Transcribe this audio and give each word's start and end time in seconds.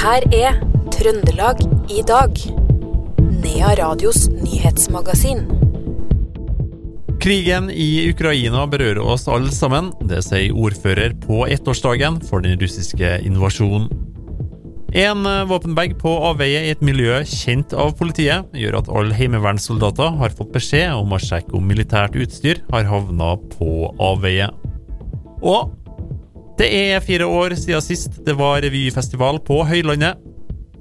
her 0.00 0.24
er 0.32 0.54
Trøndelag 0.94 1.58
i 1.92 2.00
dag. 2.08 2.38
Nea 3.42 3.72
Radios 3.76 4.30
nyhetsmagasin. 4.32 5.42
Krigen 7.20 7.68
i 7.68 8.08
Ukraina 8.08 8.62
berører 8.70 9.02
oss 9.04 9.26
alle 9.28 9.52
sammen. 9.52 9.90
Det 10.08 10.22
sier 10.24 10.56
ordfører 10.56 11.12
på 11.20 11.42
ettårsdagen 11.52 12.16
for 12.30 12.40
den 12.46 12.56
russiske 12.62 13.18
invasjonen. 13.28 13.90
En 14.96 15.28
våpenbag 15.50 15.98
på 16.00 16.14
avveie 16.30 16.64
i 16.64 16.72
et 16.72 16.80
miljø 16.82 17.20
kjent 17.28 17.76
av 17.76 17.92
politiet, 18.00 18.48
gjør 18.56 18.80
at 18.80 18.88
alle 18.88 19.14
heimevernssoldater 19.14 20.16
har 20.22 20.32
fått 20.34 20.54
beskjed 20.56 20.96
om 20.96 21.12
å 21.12 21.20
sjekke 21.20 21.54
om 21.60 21.68
militært 21.68 22.16
utstyr 22.16 22.64
har 22.72 22.88
havna 22.88 23.36
på 23.52 23.92
avveie. 24.00 24.48
Og 25.44 25.76
det 26.60 26.68
er 26.76 27.00
fire 27.00 27.24
år 27.24 27.54
siden 27.56 27.80
sist 27.80 28.18
det 28.26 28.34
var 28.36 28.60
revyfestival 28.60 29.38
på 29.46 29.62
Høylandet. 29.64 30.18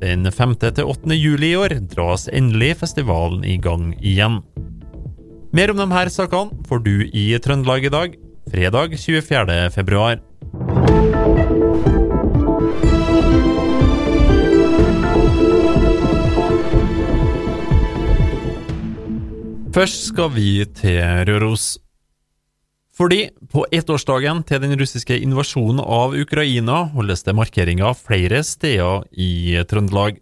Den 0.02 0.28
5. 0.28 0.58
til 0.60 0.90
8. 0.92 1.16
juli 1.16 1.54
i 1.54 1.60
år 1.60 1.78
dras 1.94 2.28
endelig 2.36 2.74
festivalen 2.82 3.46
i 3.48 3.56
gang 3.64 3.94
igjen. 4.04 4.42
Mer 5.56 5.72
om 5.72 5.80
de 5.80 5.88
her 5.94 6.12
sakene 6.12 6.68
får 6.68 6.84
du 6.84 7.08
i 7.08 7.32
Trøndelag 7.40 7.88
i 7.88 7.94
dag, 7.96 8.20
fredag 8.52 9.00
24. 9.00 9.72
februar. 9.72 10.20
Først 19.72 20.10
skal 20.12 20.34
vi 20.36 20.66
til 20.76 21.00
Røros. 21.30 21.78
Fordi 23.00 23.30
på 23.48 23.64
ettårsdagen 23.72 24.42
til 24.44 24.60
den 24.60 24.76
russiske 24.76 25.16
invasjonen 25.24 25.80
av 25.80 26.18
Ukraina 26.20 26.82
holdes 26.92 27.24
det 27.24 27.36
markeringer 27.38 27.96
flere 27.96 28.42
steder 28.44 29.06
i 29.16 29.56
Trøndelag. 29.70 30.18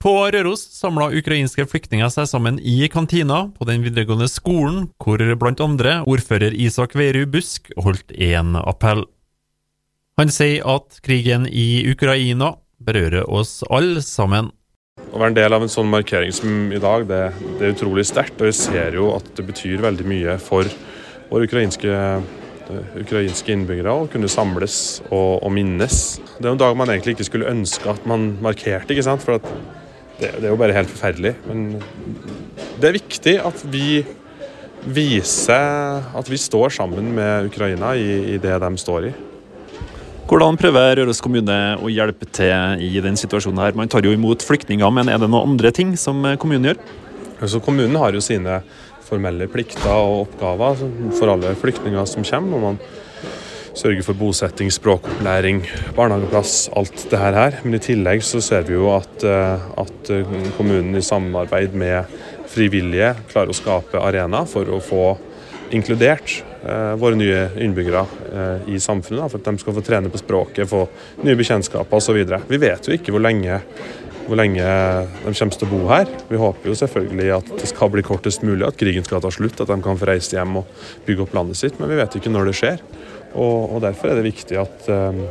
På 0.00 0.14
Røros 0.32 0.62
samla 0.76 1.10
ukrainske 1.12 1.66
flyktninger 1.68 2.08
seg 2.12 2.30
sammen 2.30 2.56
i 2.60 2.78
kantina 2.92 3.46
på 3.52 3.68
den 3.68 3.84
videregående 3.84 4.28
skolen, 4.32 4.86
hvor 4.96 5.20
blant 5.36 5.60
andre 5.60 5.98
ordfører 6.08 6.56
Isak 6.56 6.96
Veru 6.96 7.26
Busk 7.28 7.68
holdt 7.76 8.12
en 8.12 8.56
appell. 8.60 9.04
Han 10.16 10.32
sier 10.32 10.64
at 10.64 11.00
krigen 11.04 11.44
i 11.44 11.84
Ukraina 11.92 12.54
berører 12.80 13.28
oss 13.28 13.60
alle 13.68 14.00
sammen. 14.04 14.48
Å 15.12 15.20
være 15.20 15.32
en 15.34 15.40
del 15.42 15.52
av 15.52 15.64
en 15.64 15.72
sånn 15.72 15.92
markering 15.92 16.32
som 16.32 16.72
i 16.72 16.80
dag, 16.80 17.04
det, 17.08 17.22
det 17.58 17.66
er 17.66 17.76
utrolig 17.76 18.06
sterkt. 18.08 18.40
Og 18.40 18.48
vi 18.48 18.56
ser 18.56 18.96
jo 18.96 19.10
at 19.16 19.28
det 19.36 19.44
betyr 19.44 19.84
veldig 19.84 20.06
mye 20.08 20.40
for 20.40 20.68
våre 21.30 21.46
ukrainske, 21.46 21.92
ukrainske 22.98 23.54
innbyggere 23.54 23.94
kunne 24.12 24.30
samles 24.30 25.00
og, 25.10 25.42
og, 25.42 25.50
minnes. 25.54 26.18
Det 26.38 26.46
er 26.46 26.52
en 26.54 26.60
dag 26.60 26.76
man 26.78 26.92
egentlig 26.92 27.16
ikke 27.16 27.28
skulle 27.30 27.50
ønske 27.50 27.90
at 27.90 28.06
man 28.08 28.34
markerte, 28.44 28.94
ikke 28.94 29.06
sant? 29.06 29.24
for 29.24 29.38
det, 29.38 29.54
det, 30.20 30.44
er 30.44 30.52
jo 30.52 30.60
bare 30.60 30.76
helt 30.76 30.92
forferdelig. 30.92 31.36
Men 31.48 31.80
det 32.80 32.88
er 32.88 32.98
viktig 32.98 33.36
at 33.42 33.62
vi 33.72 34.04
viser 34.86 36.04
at 36.14 36.28
vi 36.30 36.38
står 36.38 36.76
sammen 36.76 37.10
med 37.16 37.48
Ukraina 37.50 37.94
i, 37.98 38.36
i 38.36 38.42
det 38.42 38.58
de 38.62 38.76
står 38.78 39.10
i. 39.10 39.14
Hvordan 40.26 40.58
prøver 40.58 40.96
Røros 40.98 41.20
kommune 41.22 41.56
å 41.78 41.90
hjelpe 41.90 42.26
til 42.34 42.80
i 42.82 42.98
den 43.02 43.18
situasjonen 43.18 43.60
her? 43.62 43.76
Man 43.78 43.90
tar 43.90 44.02
jo 44.02 44.14
imot 44.14 44.42
flyktninger, 44.42 44.90
men 44.90 45.06
er 45.06 45.20
det 45.22 45.28
noen 45.30 45.52
andre 45.52 45.70
ting 45.74 45.92
som 45.98 46.18
kommunen 46.42 46.72
gjør? 46.72 46.80
Altså, 47.36 47.60
kommunen 47.62 47.94
har 48.00 48.16
jo 48.16 48.22
sine 48.24 48.56
formelle 49.06 49.48
plikter 49.50 49.92
og 49.92 50.26
oppgaver 50.26 50.84
for 51.16 51.32
alle 51.32 51.54
flyktninger 51.58 52.08
som 52.10 52.26
kommer. 52.26 52.50
når 52.50 52.64
man 52.64 52.80
sørger 53.76 54.02
for 54.02 54.16
bosetting, 54.16 54.70
språkopplæring, 54.72 55.62
barnehageplass, 55.96 56.70
alt 56.76 57.06
det 57.10 57.18
her. 57.18 57.60
Men 57.64 57.74
i 57.76 57.82
tillegg 57.84 58.24
så 58.24 58.40
ser 58.40 58.64
vi 58.68 58.72
jo 58.74 58.88
at, 58.94 59.24
eh, 59.24 59.66
at 59.78 60.12
kommunen 60.56 60.96
i 60.96 61.04
samarbeid 61.04 61.74
med 61.76 62.04
frivillige 62.48 63.14
klarer 63.30 63.52
å 63.52 63.56
skape 63.56 64.00
arena 64.00 64.44
for 64.48 64.68
å 64.72 64.80
få 64.80 65.16
inkludert 65.74 66.42
eh, 66.64 66.94
våre 66.98 67.18
nye 67.18 67.46
innbyggere 67.62 68.02
eh, 68.30 68.68
i 68.74 68.80
samfunnet. 68.82 69.30
For 69.30 69.40
at 69.40 69.48
de 69.48 69.62
skal 69.62 69.76
få 69.76 69.84
trene 69.84 70.12
på 70.12 70.20
språket, 70.20 70.68
få 70.70 70.86
nye 71.26 71.38
bekjentskaper 71.38 71.98
osv. 71.98 72.22
Vi 72.48 72.62
vet 72.62 72.88
jo 72.88 72.96
ikke 72.96 73.14
hvor 73.14 73.24
lenge 73.24 73.60
hvor 74.26 74.38
lenge 74.38 74.62
de 74.62 75.32
kommer 75.32 75.56
til 75.56 75.66
å 75.66 75.70
bo 75.70 75.80
her. 75.90 76.10
Vi 76.28 76.40
håper 76.40 76.70
jo 76.70 76.76
selvfølgelig 76.78 77.28
at 77.36 77.50
det 77.60 77.68
skal 77.70 77.90
bli 77.94 78.04
kortest 78.06 78.44
mulig, 78.46 78.66
at 78.66 78.78
krigen 78.78 79.06
skal 79.06 79.22
ta 79.22 79.30
slutt, 79.32 79.60
at 79.62 79.70
de 79.70 79.78
kan 79.82 79.98
få 79.98 80.08
reise 80.10 80.34
hjem 80.34 80.60
og 80.60 80.86
bygge 81.06 81.26
opp 81.26 81.36
landet 81.36 81.60
sitt. 81.60 81.78
Men 81.80 81.92
vi 81.92 81.98
vet 82.00 82.16
ikke 82.18 82.32
når 82.34 82.50
det 82.50 82.56
skjer. 82.60 82.86
Og, 83.34 83.76
og 83.76 83.82
Derfor 83.84 84.10
er 84.10 84.18
det 84.18 84.26
viktig 84.26 84.58
at, 84.60 84.88
um, 84.90 85.22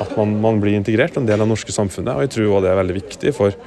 at 0.00 0.14
man, 0.18 0.36
man, 0.44 0.62
blir 0.62 0.76
integrert, 0.78 1.18
en 1.18 1.28
del 1.28 1.40
av 1.40 1.46
det 1.46 1.52
norske 1.52 1.74
samfunnet. 1.74 2.14
Og 2.14 2.24
jeg 2.24 2.34
tror 2.36 2.50
også 2.50 2.64
det 2.64 2.72
er 2.72 2.80
veldig 2.80 2.98
viktig 3.00 3.34
for, 3.36 3.58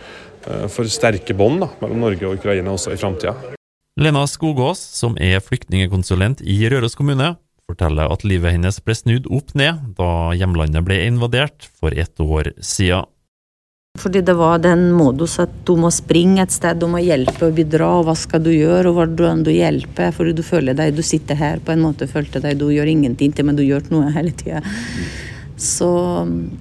uh, 0.48 0.66
for 0.74 0.92
sterke 0.92 1.38
bånd 1.38 1.68
mellom 1.82 2.08
Norge 2.08 2.30
og 2.30 2.40
Ukraina 2.40 2.74
også 2.74 2.96
i 2.96 3.02
framtida. 3.02 3.36
Lena 3.98 4.28
Skogås, 4.30 4.82
som 4.94 5.18
er 5.22 5.42
flyktningkonsulent 5.42 6.44
i 6.46 6.60
Røros 6.70 6.98
kommune, 6.98 7.34
forteller 7.68 8.08
at 8.14 8.24
livet 8.24 8.54
hennes 8.56 8.78
ble 8.80 8.96
snudd 8.96 9.26
opp 9.34 9.52
ned 9.58 9.82
da 9.98 10.32
hjemlandet 10.38 10.86
ble 10.88 11.02
invadert 11.08 11.66
for 11.82 11.92
ett 11.92 12.22
år 12.24 12.54
siden. 12.64 13.10
Fordi 13.98 14.22
det 14.22 14.36
var 14.38 14.60
den 14.62 14.92
modus 14.94 15.40
at 15.42 15.54
du 15.66 15.74
må 15.80 15.90
springe 15.94 16.44
et 16.44 16.54
sted, 16.54 16.78
du 16.78 16.86
må 16.92 17.02
hjelpe 17.02 17.50
og 17.50 17.56
bidra, 17.58 17.88
og 18.00 18.08
hva 18.08 18.14
skal 18.18 18.44
du 18.46 18.52
gjøre, 18.54 18.92
og 18.92 19.00
hvordan 19.00 19.42
du 19.48 19.50
hjelper, 19.54 20.12
fordi 20.14 20.36
du 20.38 20.44
føler 20.46 20.78
deg 20.78 20.94
Du 20.98 21.02
sitter 21.06 21.40
her 21.40 21.64
på 21.64 21.74
en 21.74 21.82
måte, 21.82 22.10
følte 22.10 22.42
deg 22.44 22.60
du 22.60 22.70
gjør 22.74 22.92
ingenting 22.92 23.34
til, 23.34 23.48
men 23.48 23.58
du 23.58 23.66
gjør 23.66 23.90
noe 23.94 24.12
hele 24.14 24.36
tida. 24.38 24.62
Så, 25.58 25.90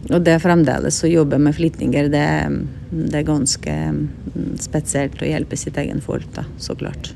og 0.09 0.21
det 0.25 0.39
fremdeles 0.41 1.03
å 1.05 1.11
jobbe 1.11 1.37
med 1.43 1.53
flyktninger, 1.59 2.09
det, 2.09 2.27
det, 2.89 3.19
er 3.21 3.29
ganske 3.29 3.75
spesielt 4.65 5.21
å 5.21 5.29
hjelpe 5.29 5.59
sitt 5.61 5.77
egen 5.83 6.01
folk, 6.01 6.31
da, 6.33 6.47
så 6.57 6.77
klart. 6.79 7.13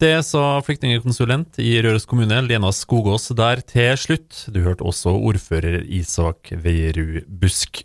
Det 0.00 0.14
sa 0.28 0.58
flyktningkonsulent 0.64 1.60
i 1.60 1.74
Røros 1.84 2.08
kommune, 2.08 2.40
Lena 2.44 2.72
Skogås, 2.72 3.28
der 3.36 3.60
til 3.64 3.92
slutt. 4.00 4.42
Du 4.52 4.62
hørte 4.64 4.84
også 4.88 5.12
ordfører 5.16 5.84
Isak 5.84 6.52
Veierud 6.52 7.22
Busk. 7.28 7.84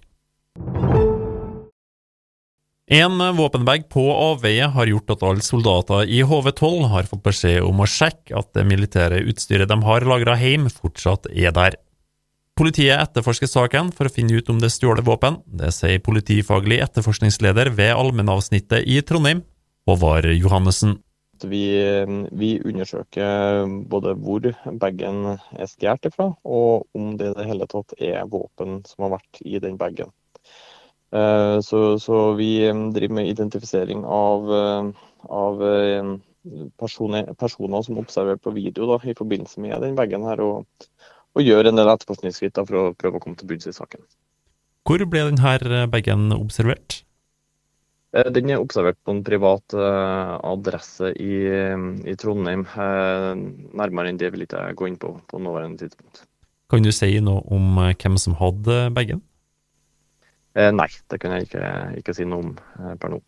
En 2.94 3.36
våpenbag 3.38 3.86
på 3.90 4.02
avveie 4.12 4.66
har 4.68 4.90
gjort 4.90 5.14
at 5.14 5.22
alle 5.24 5.44
soldater 5.46 6.10
i 6.12 6.18
HV12 6.28 6.90
har 6.92 7.06
fått 7.08 7.22
beskjed 7.24 7.64
om 7.64 7.80
å 7.80 7.88
sjekke 7.88 8.36
at 8.36 8.50
det 8.58 8.66
militære 8.68 9.22
utstyret 9.32 9.72
de 9.72 9.78
har 9.86 10.04
lagra 10.04 10.36
hjemme, 10.36 10.68
fortsatt 10.68 11.30
er 11.32 11.56
der. 11.56 11.78
Politiet 12.60 13.00
etterforsker 13.00 13.48
saken 13.48 13.94
for 13.96 14.10
å 14.10 14.12
finne 14.12 14.36
ut 14.36 14.52
om 14.52 14.60
det 14.60 14.68
er 14.68 14.76
stjålet 14.76 15.08
våpen. 15.08 15.40
Det 15.48 15.72
sier 15.72 16.04
politifaglig 16.04 16.82
etterforskningsleder 16.84 17.72
ved 17.80 17.96
allmennavsnittet 17.96 18.84
i 18.84 19.00
Trondheim, 19.08 19.46
Håvard 19.88 20.28
Johannessen. 20.36 20.98
Vi, 21.48 21.64
vi, 22.44 22.54
undersøker 22.60 23.72
både 23.88 24.18
hvor 24.20 24.52
bagen 24.84 25.38
er 25.40 25.72
stjålet 25.72 26.12
fra, 26.12 26.34
og 26.44 26.92
om 26.92 27.16
det 27.16 27.32
i 27.32 27.38
det 27.40 27.52
hele 27.56 27.72
tatt 27.72 27.96
er 28.04 28.28
våpen 28.28 28.82
som 28.84 29.08
har 29.08 29.16
vært 29.16 29.46
i 29.48 29.64
den 29.64 29.80
bagen. 29.80 30.12
Eh, 31.12 31.60
så, 31.60 32.00
så, 32.00 32.34
vi 32.34 32.68
eh, 32.68 32.90
driver 32.96 33.16
med 33.16 33.28
identifisering 33.28 34.06
av, 34.06 34.54
eh, 34.56 34.90
av 35.28 35.64
personer, 36.80 37.34
personer, 37.34 37.82
som 37.82 38.00
observerer 38.00 38.40
på 38.40 38.54
video 38.56 38.88
da, 38.94 38.98
i 39.04 39.16
forbindelse 39.18 39.62
med 39.62 39.82
den 39.84 39.98
veggen 40.00 40.24
her, 40.26 40.42
og, 40.42 40.88
og 41.36 41.44
gjør 41.44 41.70
en 41.70 41.80
del 41.80 41.92
etterforskningsskritt 41.92 42.64
for 42.64 42.80
å 42.80 42.88
prøve 42.98 43.20
å 43.20 43.24
komme 43.24 43.40
til 43.40 43.52
bunns 43.52 43.68
i 43.68 43.76
saken. 43.76 44.04
Hvor 44.88 45.04
ble 45.06 45.28
denne 45.30 45.86
bagen 45.92 46.32
observert? 46.34 47.04
Den 48.12 48.50
er 48.52 48.60
observert 48.60 48.98
på 49.06 49.14
en 49.14 49.22
privat 49.24 49.72
adresse 49.72 51.14
i, 51.16 51.36
i 52.12 52.16
Trondheim. 52.20 52.66
Nærmere 52.76 54.12
enn 54.12 54.20
det 54.20 54.34
vil 54.34 54.44
ikke 54.44 54.66
jeg 54.66 54.76
gå 54.82 54.90
inn 54.90 54.98
på 55.00 55.14
på 55.32 55.40
nåværende 55.40 55.86
tidspunkt. 55.86 56.26
Kan 56.68 56.84
du 56.84 56.92
si 56.92 57.14
noe 57.24 57.46
om 57.54 57.80
hvem 57.80 58.18
som 58.20 58.36
hadde 58.42 58.90
bagen? 58.98 59.22
Eh, 60.52 60.72
nei, 60.76 60.90
det 61.08 61.20
kan 61.22 61.36
jeg 61.36 61.48
ikke, 61.48 61.68
ikke 62.02 62.16
si 62.16 62.28
noe 62.28 62.44
om 62.44 62.52
eh, 62.58 62.96
per 63.00 63.14
nå. 63.14 63.22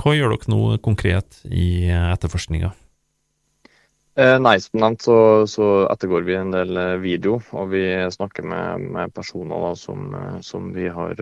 Hva 0.00 0.14
gjør 0.16 0.34
dere 0.34 0.52
nå 0.52 0.60
konkret 0.84 1.40
i 1.48 1.88
eh, 1.88 2.08
etterforskninga? 2.12 2.74
Eh, 4.20 4.36
nei, 4.42 4.56
som 4.60 4.82
nevnt 4.82 5.06
så, 5.06 5.16
så, 5.48 5.70
ettergår 5.88 6.26
vi 6.28 6.36
en 6.36 6.52
del 6.52 6.76
video, 7.00 7.38
og 7.56 7.72
vi 7.72 7.84
snakker 8.12 8.44
med, 8.44 8.84
med 8.98 9.14
personer 9.16 9.64
da, 9.64 9.72
som, 9.78 10.12
som, 10.44 10.72
vi 10.76 10.90
har 10.92 11.16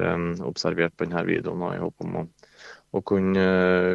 observert 0.48 0.96
på 0.96 1.06
denne 1.06 1.22
videoen, 1.28 1.62
og 1.62 1.76
i 1.76 1.82
håp 1.84 2.06
om 2.06 2.22
å, 2.24 2.26
å 2.98 3.02
kunne, 3.06 3.48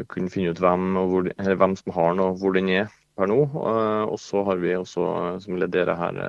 kunne, 0.08 0.32
finne 0.32 0.54
ut 0.54 0.62
hvem, 0.64 0.92
hvor, 1.10 1.32
hvem, 1.36 1.80
som 1.82 1.98
har 1.98 2.14
den 2.14 2.24
og 2.24 2.38
hvor 2.40 2.56
den 2.56 2.70
er 2.72 2.94
per 3.18 3.28
nå. 3.30 3.42
og 3.44 4.16
så 4.22 4.46
har 4.48 4.62
vi 4.62 4.72
også, 4.78 5.04
som 5.44 5.58
leder 5.60 5.92
her 5.98 6.22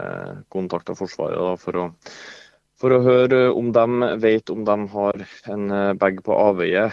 kontakta 0.52 0.96
Forsvaret 0.98 1.38
da, 1.38 1.54
for 1.60 1.78
å 1.78 1.86
for 2.80 2.94
å 2.94 3.02
høre 3.04 3.40
om 3.54 3.70
de 3.74 4.08
vet 4.22 4.50
om 4.50 4.64
de 4.66 4.76
har 4.94 5.24
en 5.52 5.74
eh, 5.74 5.90
bag 5.98 6.20
på 6.26 6.36
avveie. 6.36 6.86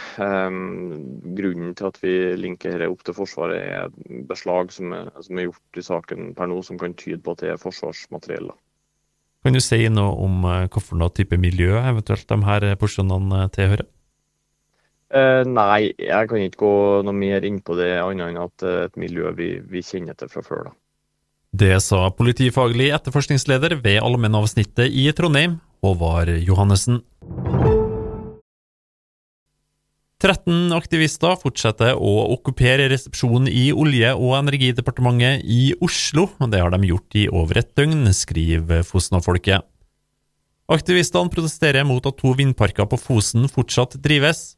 grunnen 1.37 1.75
til 1.75 1.87
at 1.87 1.97
vi 2.03 2.15
linker 2.37 2.77
dette 2.77 2.89
opp 2.91 3.05
til 3.05 3.17
Forsvaret, 3.17 3.61
er 3.61 4.25
beslag 4.29 4.71
som 4.71 4.93
er, 4.93 5.09
som 5.21 5.37
er, 5.37 5.49
gjort 5.49 5.79
i 5.79 5.85
saken 5.85 6.33
per 6.37 6.51
nå, 6.51 6.59
som 6.63 6.77
kan 6.77 6.93
tyde 6.93 7.21
på 7.23 7.33
at 7.33 7.41
det 7.41 7.53
er 7.53 7.61
forsvarsmateriell. 7.61 8.51
Kan 9.41 9.57
du 9.57 9.61
si 9.63 9.87
noe 9.89 10.13
om 10.21 10.45
hvilken 10.45 11.07
type 11.17 11.39
miljø 11.41 11.79
eventuelt 11.81 12.27
de 12.29 12.37
her 12.45 12.67
porsjonene 12.77 13.47
tilhører? 13.55 13.87
Eh, 15.11 15.41
nei, 15.43 15.91
jeg 15.99 16.29
kan 16.29 16.45
ikke 16.45 16.61
gå 16.61 16.75
noe 17.03 17.17
mer 17.17 17.43
inn 17.43 17.59
på 17.59 17.75
det, 17.75 17.97
annet 17.99 18.29
enn 18.29 18.39
at 18.39 18.67
et 18.85 19.01
miljø 19.01 19.33
vi, 19.35 19.57
vi 19.67 19.83
kjenner 19.83 20.15
til 20.15 20.31
fra 20.31 20.45
før. 20.45 20.69
da. 20.69 20.77
Det 21.51 21.73
sa 21.83 22.05
politifaglig 22.15 22.93
etterforskningsleder 22.95 23.75
ved 23.83 23.99
allmennavsnittet 23.99 24.87
i 24.87 25.09
Trondheim, 25.11 25.57
Håvard 25.81 26.29
Johannessen. 26.45 27.01
13 30.21 30.69
aktivister 30.77 31.33
fortsetter 31.41 31.97
å 31.97 32.11
okkupere 32.35 32.85
resepsjonen 32.91 33.49
i 33.49 33.71
Olje- 33.73 34.13
og 34.13 34.35
energidepartementet 34.37 35.41
i 35.41 35.73
Oslo. 35.81 36.27
Det 36.45 36.61
har 36.61 36.69
de 36.75 36.91
gjort 36.91 37.17
i 37.17 37.25
over 37.33 37.57
et 37.63 37.71
døgn, 37.77 38.05
skriver 38.13 38.85
Fosna-folket. 38.85 39.65
Aktivistene 40.71 41.33
protesterer 41.33 41.83
mot 41.89 42.05
at 42.05 42.19
to 42.21 42.35
vindparker 42.37 42.85
på 42.85 42.99
Fosen 43.01 43.49
fortsatt 43.49 43.97
drives. 44.03 44.55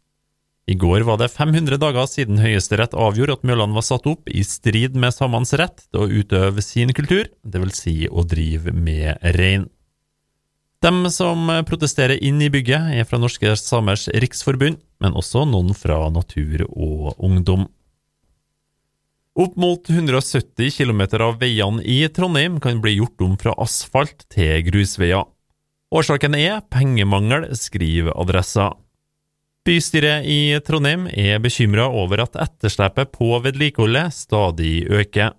I 0.68 0.75
går 0.80 1.04
var 1.08 1.18
det 1.20 1.31
500 1.31 1.80
dager 1.80 2.06
siden 2.08 2.44
Høyesterett 2.44 2.94
avgjorde 2.96 3.40
at 3.40 3.48
møllene 3.48 3.75
var 3.75 3.88
satt 3.88 4.06
opp 4.08 4.28
i 4.31 4.44
strid 4.48 5.00
med 5.00 5.16
samenes 5.16 5.56
rett 5.60 5.88
til 5.90 6.04
å 6.04 6.12
utøve 6.12 6.64
sin 6.64 6.92
kultur, 6.96 7.31
dvs. 7.44 7.80
Si 7.80 7.96
å 8.08 8.24
drive 8.28 8.75
med 8.75 9.20
rein. 9.40 9.70
De 10.84 11.12
som 11.16 11.48
protesterer 11.64 12.20
inn 12.20 12.42
i 12.44 12.50
bygget, 12.52 12.90
er 12.92 13.06
fra 13.08 13.16
Norske 13.22 13.54
Samers 13.56 14.10
Riksforbund, 14.12 14.82
men 15.00 15.16
også 15.16 15.46
noen 15.48 15.72
fra 15.78 16.10
Natur 16.12 16.66
og 16.68 17.14
Ungdom. 17.24 17.70
Opp 19.40 19.56
mot 19.58 19.88
170 19.90 20.76
km 20.76 21.06
av 21.24 21.40
veiene 21.40 21.82
i 21.88 22.04
Trondheim 22.12 22.60
kan 22.62 22.82
bli 22.84 22.98
gjort 22.98 23.24
om 23.24 23.38
fra 23.40 23.56
asfalt 23.64 24.28
til 24.34 24.60
grusveier. 24.68 25.24
Årsaken 25.94 26.36
er 26.36 26.60
pengemangel, 26.74 27.48
skriver 27.56 28.14
Adressa. 28.20 28.74
Bystyret 29.64 30.28
i 30.28 30.60
Trondheim 30.68 31.08
er 31.08 31.40
bekymra 31.40 31.88
over 31.88 32.26
at 32.26 32.36
etterslepet 32.44 33.14
på 33.16 33.32
vedlikeholdet 33.46 34.12
stadig 34.20 34.84
øker. 34.92 35.32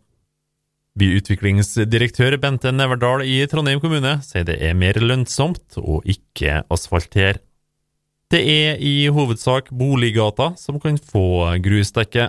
Byutviklingsdirektør 0.95 2.37
Bente 2.39 2.71
Neverdal 2.71 3.25
i 3.27 3.41
Trondheim 3.51 3.81
kommune 3.83 4.21
sier 4.23 4.45
det 4.47 4.61
er 4.63 4.77
mer 4.79 4.95
lønnsomt 5.03 5.79
å 5.81 5.99
ikke 6.07 6.61
asfaltere. 6.71 7.41
Det 8.31 8.39
er 8.39 8.79
i 8.79 9.09
hovedsak 9.11 9.73
Boliggata 9.75 10.53
som 10.59 10.79
kan 10.83 10.95
få 10.99 11.57
grusdekke. 11.63 12.29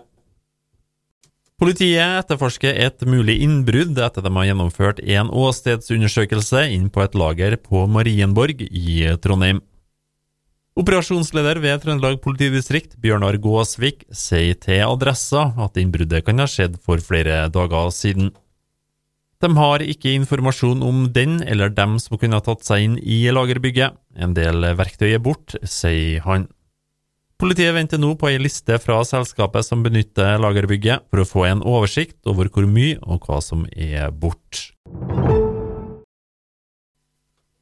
Politiet 1.62 2.24
etterforsker 2.24 2.76
et 2.84 3.06
mulig 3.08 3.38
innbrudd 3.46 4.02
etter 4.02 4.26
de 4.26 4.32
har 4.34 4.48
gjennomført 4.50 4.98
en 5.00 5.30
åstedsundersøkelse 5.30 6.66
inn 6.74 6.90
på 6.90 7.04
et 7.06 7.16
lager 7.16 7.56
på 7.62 7.86
Marienborg 7.88 8.66
i 8.66 9.06
Trondheim. 9.24 9.62
Operasjonsleder 10.76 11.62
ved 11.64 11.86
Trøndelag 11.86 12.18
politidistrikt, 12.20 12.98
Bjørnar 13.00 13.38
Gåsvik, 13.40 14.04
sier 14.12 14.58
til 14.60 14.82
Adressa 14.84 15.46
at 15.64 15.78
innbruddet 15.80 16.26
kan 16.28 16.44
ha 16.44 16.50
skjedd 16.50 16.76
for 16.84 17.00
flere 17.00 17.46
dager 17.54 17.94
siden. 17.96 18.34
De 19.44 19.52
har 19.58 19.84
ikke 19.84 20.14
informasjon 20.16 20.84
om 20.86 21.06
den 21.14 21.42
eller 21.44 21.74
dem 21.74 21.98
som 22.00 22.18
kunne 22.18 22.40
ha 22.40 22.44
tatt 22.44 22.64
seg 22.66 22.86
inn 22.86 23.00
i 23.00 23.26
lagerbygget. 23.36 23.98
En 24.16 24.36
del 24.38 24.64
verktøy 24.80 25.10
er 25.12 25.24
bort, 25.24 25.58
sier 25.68 26.24
han. 26.26 26.48
Politiet 27.36 27.74
venter 27.76 28.00
nå 28.00 28.14
på 28.16 28.30
ei 28.30 28.38
liste 28.40 28.78
fra 28.80 29.02
selskapet 29.04 29.68
som 29.68 29.82
benytter 29.84 30.40
lagerbygget, 30.40 31.10
for 31.12 31.20
å 31.20 31.28
få 31.28 31.44
en 31.50 31.64
oversikt 31.68 32.22
over 32.32 32.48
hvor 32.48 32.64
mye 32.70 32.96
og 33.04 33.28
hva 33.28 33.42
som 33.44 33.66
er 33.76 34.08
bort. 34.16 34.70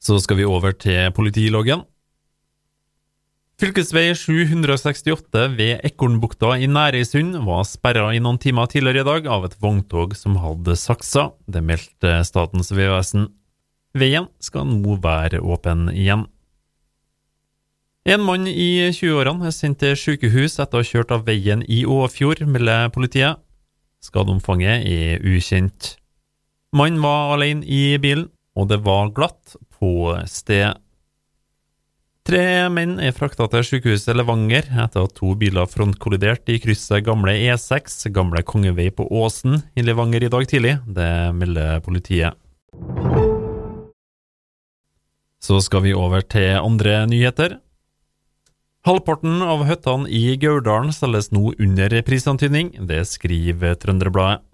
Så 0.03 0.19
skal 0.21 0.37
vi 0.37 0.45
over 0.45 0.75
til 0.77 1.09
politiloggen. 1.15 1.87
Fylkesvei 3.61 4.15
768 4.17 5.43
ved 5.53 5.83
Ekornbukta 5.85 6.55
i 6.57 6.65
Nærøysund 6.65 7.35
var 7.45 7.61
sperra 7.69 8.07
i 8.09 8.21
noen 8.23 8.39
timer 8.41 8.65
tidligere 8.71 9.03
i 9.03 9.05
dag 9.05 9.27
av 9.29 9.45
et 9.45 9.57
vogntog 9.61 10.15
som 10.17 10.39
hadde 10.41 10.73
saksa. 10.79 11.27
Det 11.45 11.61
meldte 11.61 12.15
Statens 12.25 12.73
vegvesen. 12.73 13.27
Veien 13.93 14.25
skal 14.41 14.65
nå 14.71 14.97
være 15.03 15.43
åpen 15.45 15.85
igjen. 15.93 16.25
En 18.09 18.25
mann 18.25 18.49
i 18.49 18.89
20-årene 18.89 19.47
er 19.47 19.53
sendt 19.55 19.83
til 19.83 19.93
sykehus 20.01 20.57
etter 20.57 20.81
å 20.81 20.81
ha 20.81 20.89
kjørt 20.89 21.13
av 21.13 21.27
veien 21.29 21.61
i 21.69 21.83
Åfjord, 21.85 22.41
melder 22.49 22.89
politiet. 22.91 23.37
Skadeomfanget 24.03 24.89
er 24.89 25.21
ukjent. 25.21 25.93
Mannen 26.73 27.05
var 27.05 27.37
alene 27.37 27.63
i 27.69 27.99
bilen, 28.01 28.31
og 28.57 28.73
det 28.73 28.81
var 28.83 29.13
glatt 29.13 29.55
på 29.77 30.09
stedet. 30.25 30.73
Tre 32.23 32.69
menn 32.71 33.01
er 33.03 33.11
frakta 33.11 33.49
til 33.51 33.65
sykehuset 33.67 34.15
Levanger 34.15 34.69
etter 34.79 35.09
at 35.09 35.15
to 35.17 35.33
biler 35.35 35.67
frontkolliderte 35.67 36.53
i 36.55 36.61
krysset 36.63 37.03
gamle 37.03 37.33
E6, 37.35 37.97
gamle 38.15 38.39
Kongevei 38.47 38.85
på 38.95 39.09
Åsen 39.11 39.59
i 39.75 39.83
Levanger 39.83 40.23
i 40.23 40.29
dag 40.31 40.47
tidlig. 40.47 40.77
Det 40.87 41.09
melder 41.35 41.83
politiet. 41.83 42.39
Så 45.43 45.59
skal 45.67 45.83
vi 45.83 45.91
over 45.91 46.23
til 46.23 46.55
andre 46.61 47.01
nyheter. 47.11 47.59
Halvparten 48.87 49.43
av 49.43 49.67
hyttene 49.67 50.07
i 50.07 50.37
Gauldalen 50.39 50.95
selges 50.95 51.33
nå 51.35 51.51
under 51.59 51.99
prisantydning, 52.07 52.71
det 52.87 53.03
skriver 53.11 53.75
Trønderbladet. 53.75 54.45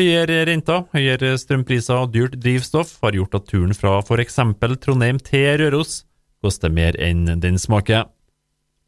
Høyere 0.00 0.46
renter, 0.48 0.86
høyere 0.94 1.36
strømpriser 1.36 2.06
og 2.06 2.14
dyrt 2.14 2.40
drivstoff 2.40 3.02
har 3.04 3.12
gjort 3.20 3.36
at 3.36 3.50
turen 3.52 3.76
fra 3.76 3.98
f.eks. 4.00 4.38
Trondheim 4.80 5.20
til 5.20 5.58
Røros 5.60 6.06
koster 6.44 6.72
mer 6.72 6.96
enn 7.00 7.26
den 7.40 7.58
smaker. 7.60 8.08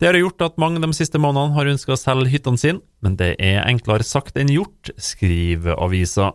Det 0.00 0.08
har 0.10 0.18
gjort 0.18 0.42
at 0.42 0.58
mange 0.58 0.80
de 0.82 0.88
siste 0.96 1.20
månedene 1.22 1.54
har 1.54 1.68
ønska 1.70 1.94
å 1.94 2.00
selge 2.00 2.32
hyttene 2.32 2.58
sine, 2.58 2.80
men 3.04 3.14
det 3.20 3.36
er 3.38 3.62
enklere 3.62 4.02
sagt 4.02 4.38
enn 4.40 4.50
gjort, 4.50 4.90
skriver 4.98 5.78
avisa. 5.78 6.32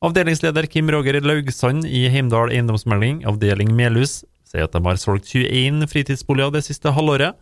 Avdelingsleder 0.00 0.64
Kim 0.72 0.88
Roger 0.88 1.18
Laugsand 1.20 1.84
i 1.84 2.06
Heimdal 2.08 2.54
eiendomsmelding, 2.54 3.20
avdeling 3.28 3.74
Melhus, 3.76 4.22
sier 4.48 4.64
at 4.64 4.72
de 4.72 4.80
har 4.86 4.96
solgt 4.96 5.28
21 5.28 5.84
fritidsboliger 5.92 6.54
det 6.54 6.64
siste 6.64 6.94
halvåret, 6.96 7.36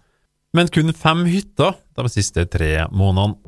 men 0.56 0.70
kun 0.72 0.90
fem 0.96 1.22
hytter 1.30 1.76
de 1.94 2.10
siste 2.10 2.48
tre 2.50 2.88
månedene. 2.90 3.38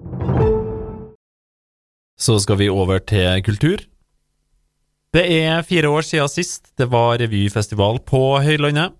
Så 2.20 2.36
skal 2.44 2.60
vi 2.60 2.70
over 2.70 3.00
til 3.02 3.42
kultur. 3.42 3.82
Det 5.10 5.24
er 5.26 5.64
fire 5.66 5.88
år 5.90 6.04
siden 6.06 6.30
sist 6.30 6.68
det 6.78 6.86
var 6.90 7.16
revyfestival 7.18 7.98
på 8.06 8.20
Høylandet. 8.44 8.94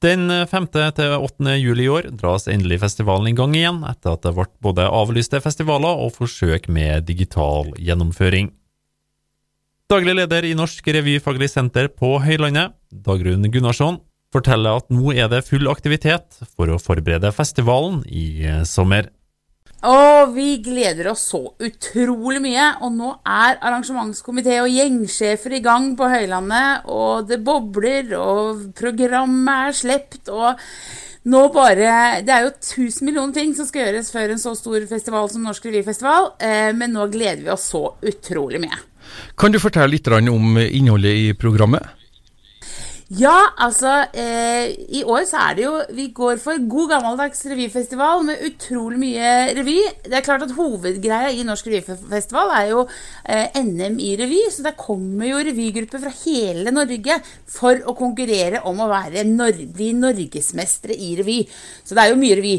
Den 0.00 0.30
5. 0.48 0.68
til 0.96 1.16
8. 1.18 1.56
juli 1.58 1.84
i 1.84 1.90
år 1.92 2.06
dras 2.16 2.46
endelig 2.48 2.78
festivalen 2.80 3.28
i 3.28 3.34
gang 3.36 3.52
igjen, 3.58 3.82
etter 3.84 4.14
at 4.14 4.22
det 4.24 4.32
ble 4.36 4.46
både 4.64 4.86
avlyste 4.88 5.40
festivaler 5.44 6.00
og 6.00 6.14
forsøk 6.16 6.70
med 6.72 7.04
digital 7.10 7.74
gjennomføring. 7.76 8.54
Daglig 9.92 10.14
leder 10.16 10.46
i 10.48 10.54
Norsk 10.56 10.88
revyfaglig 10.96 11.50
senter 11.52 11.90
på 11.92 12.14
Høylandet, 12.24 12.78
Dagrun 12.88 13.50
Gunnarsson, 13.52 14.00
forteller 14.32 14.80
at 14.80 14.88
nå 14.92 15.12
er 15.12 15.28
det 15.32 15.44
full 15.44 15.68
aktivitet 15.68 16.40
for 16.54 16.72
å 16.72 16.80
forberede 16.80 17.34
festivalen 17.36 18.00
i 18.08 18.48
sommer. 18.68 19.10
Og 19.86 20.32
vi 20.34 20.56
gleder 20.58 21.12
oss 21.12 21.28
så 21.30 21.40
utrolig 21.62 22.40
mye. 22.42 22.66
Og 22.82 22.94
nå 22.96 23.12
er 23.22 23.60
arrangementskomité 23.62 24.58
og 24.62 24.72
gjengsjefer 24.72 25.58
i 25.58 25.62
gang 25.64 25.92
på 25.98 26.08
Høylandet, 26.10 26.88
og 26.90 27.28
det 27.30 27.38
bobler, 27.46 28.10
og 28.18 28.64
programmet 28.78 29.68
er 29.68 29.76
slept, 29.78 30.24
og 30.32 30.58
nå 31.28 31.40
bare 31.52 32.22
Det 32.24 32.32
er 32.32 32.46
jo 32.46 32.52
tusen 32.62 33.04
millioner 33.04 33.34
ting 33.36 33.50
som 33.54 33.66
skal 33.68 33.86
gjøres 33.88 34.10
før 34.14 34.32
en 34.32 34.40
så 34.40 34.54
stor 34.56 34.86
festival 34.88 35.28
som 35.30 35.44
Norsk 35.44 35.66
Revyfestival, 35.66 36.32
eh, 36.40 36.72
men 36.72 36.94
nå 36.94 37.06
gleder 37.12 37.44
vi 37.44 37.52
oss 37.52 37.68
så 37.74 37.84
utrolig 38.00 38.62
mye. 38.62 38.78
Kan 39.38 39.52
du 39.52 39.60
fortelle 39.60 39.92
litt 39.92 40.08
om 40.08 40.58
innholdet 40.58 41.14
i 41.14 41.32
programmet? 41.38 41.97
Ja, 43.08 43.54
altså 43.56 43.88
eh, 44.12 44.74
I 44.92 45.00
år 45.08 45.22
så 45.24 45.38
er 45.40 45.54
det 45.56 45.62
jo 45.62 45.76
Vi 45.96 46.10
går 46.12 46.36
for 46.42 46.60
god 46.68 46.90
gammeldags 46.90 47.40
revyfestival 47.48 48.20
med 48.26 48.42
utrolig 48.44 48.98
mye 49.00 49.30
revy. 49.56 49.78
Det 50.04 50.18
er 50.18 50.26
klart 50.26 50.44
at 50.44 50.52
Hovedgreia 50.52 51.30
i 51.32 51.46
Norsk 51.48 51.70
revyfestival 51.72 52.52
er 52.58 52.66
jo 52.74 52.84
eh, 53.24 53.56
NM 53.64 53.96
i 54.04 54.12
revy. 54.20 54.42
Så 54.52 54.66
der 54.66 54.76
kommer 54.76 55.24
jo 55.24 55.40
revygrupper 55.40 56.04
fra 56.04 56.12
hele 56.18 56.76
Norge 56.76 57.16
for 57.48 57.80
å 57.88 57.96
konkurrere 57.96 58.60
om 58.68 58.84
å 58.84 58.92
være 58.92 59.24
nor 59.24 59.56
bli 59.56 59.94
norgesmestere 59.96 60.92
i 60.92 61.14
revy. 61.16 61.40
Så 61.88 61.96
det 61.96 62.04
er 62.04 62.12
jo 62.12 62.20
mye 62.20 62.36
revy. 62.42 62.56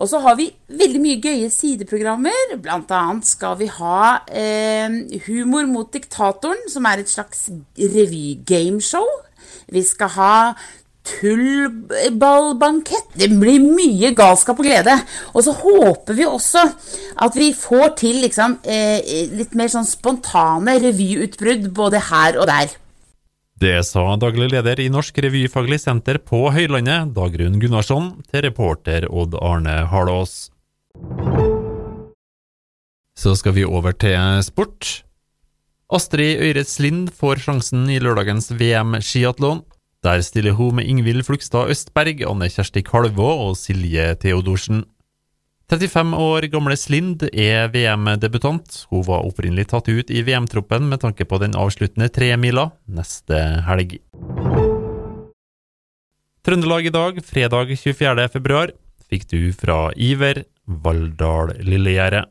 Og 0.00 0.08
så 0.08 0.24
har 0.24 0.40
vi 0.40 0.48
veldig 0.80 1.04
mye 1.04 1.20
gøye 1.20 1.52
sideprogrammer. 1.52 2.56
Blant 2.56 2.88
annet 2.88 3.28
skal 3.28 3.60
vi 3.60 3.68
ha 3.76 4.22
eh, 4.32 5.02
Humor 5.28 5.68
mot 5.68 5.92
diktatoren, 5.92 6.70
som 6.72 6.88
er 6.88 7.04
et 7.04 7.12
slags 7.12 7.50
revygameshow. 7.76 9.28
Vi 9.70 9.82
skal 9.86 10.08
ha 10.16 10.34
tullballbankett. 11.10 13.08
Det 13.16 13.28
blir 13.32 13.60
mye 13.62 14.10
galskap 14.16 14.58
og 14.60 14.66
glede. 14.66 14.94
Og 15.34 15.44
så 15.46 15.52
håper 15.56 16.14
vi 16.18 16.24
også 16.28 16.62
at 17.24 17.32
vi 17.38 17.52
får 17.56 17.88
til 18.00 18.16
liksom, 18.24 18.58
eh, 18.64 19.00
litt 19.32 19.54
mer 19.58 19.68
sånn 19.72 19.88
spontane 19.88 20.78
revyutbrudd 20.82 21.72
både 21.74 21.98
her 22.10 22.38
og 22.38 22.46
der. 22.52 22.68
Det 23.60 23.84
sa 23.84 24.16
daglig 24.16 24.50
leder 24.54 24.80
i 24.80 24.88
Norsk 24.88 25.18
revyfaglig 25.20 25.80
senter 25.82 26.16
på 26.16 26.48
Høylandet, 26.48 27.12
Dagrun 27.12 27.60
Gunnarsson, 27.60 28.24
til 28.30 28.40
reporter 28.46 29.04
Odd 29.10 29.34
Arne 29.36 29.84
Harlås. 29.90 30.50
Så 33.20 33.36
skal 33.36 33.52
vi 33.52 33.64
over 33.68 33.92
til 33.92 34.40
sport. 34.46 35.04
Astrid 35.90 36.38
Øyres 36.38 36.76
Lind 36.78 37.08
får 37.18 37.40
sjansen 37.42 37.88
i 37.90 37.98
lørdagens 37.98 38.52
VM 38.54 38.94
skiatlon. 39.02 39.64
Der 40.06 40.22
stiller 40.22 40.54
hun 40.54 40.76
med 40.78 40.86
Ingvild 40.86 41.24
Flugstad 41.26 41.72
Østberg, 41.72 42.22
Anne 42.30 42.46
Kjersti 42.46 42.84
Kalvå 42.86 43.26
og 43.48 43.56
Silje 43.58 44.14
Theodorsen. 44.22 44.84
35 45.70 46.14
år 46.14 46.46
gamle 46.52 46.76
Slind 46.78 47.26
er 47.34 47.72
VM-debutant. 47.74 48.84
Hun 48.90 49.02
var 49.06 49.26
opprinnelig 49.26 49.66
tatt 49.74 49.90
ut 49.90 50.14
i 50.14 50.22
VM-troppen 50.26 50.86
med 50.86 51.02
tanke 51.02 51.26
på 51.26 51.42
den 51.42 51.58
avsluttende 51.58 52.06
tremila 52.14 52.70
neste 52.86 53.42
helg. 53.66 53.98
Trøndelag 56.46 56.86
i 56.86 56.94
dag, 56.94 57.18
fredag 57.26 57.74
24. 57.74 58.30
februar, 58.30 58.70
fikk 59.10 59.26
du 59.34 59.50
fra 59.58 59.88
Iver 59.98 60.44
Valldal 60.66 61.58
Lillegjerdet. 61.66 62.30